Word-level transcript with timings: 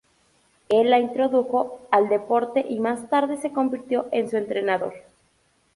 Él 0.69 0.89
la 0.89 0.97
introdujo 0.97 1.79
al 1.91 2.09
deporte 2.09 2.65
y 2.67 2.79
más 2.79 3.07
tarde 3.11 3.37
se 3.37 3.53
convirtió 3.53 4.07
en 4.11 4.31
su 4.31 4.37
entrenador. 4.37 4.95